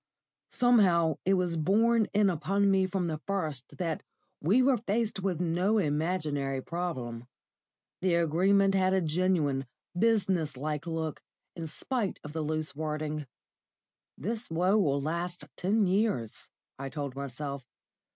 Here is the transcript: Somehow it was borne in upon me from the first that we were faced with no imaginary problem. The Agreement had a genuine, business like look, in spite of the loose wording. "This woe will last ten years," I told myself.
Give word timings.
Somehow 0.49 1.19
it 1.25 1.35
was 1.35 1.57
borne 1.57 2.05
in 2.11 2.31
upon 2.31 2.71
me 2.71 2.87
from 2.87 3.05
the 3.05 3.19
first 3.27 3.77
that 3.77 4.01
we 4.41 4.63
were 4.63 4.77
faced 4.79 5.19
with 5.19 5.39
no 5.39 5.77
imaginary 5.77 6.59
problem. 6.59 7.27
The 8.01 8.15
Agreement 8.15 8.73
had 8.73 8.95
a 8.95 9.01
genuine, 9.01 9.67
business 9.95 10.57
like 10.57 10.87
look, 10.87 11.21
in 11.55 11.67
spite 11.67 12.19
of 12.23 12.33
the 12.33 12.41
loose 12.41 12.75
wording. 12.75 13.27
"This 14.17 14.49
woe 14.49 14.75
will 14.75 15.03
last 15.03 15.45
ten 15.55 15.85
years," 15.85 16.49
I 16.79 16.89
told 16.89 17.15
myself. 17.15 17.63